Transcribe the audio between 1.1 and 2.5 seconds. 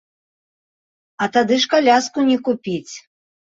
А тады ж каляску не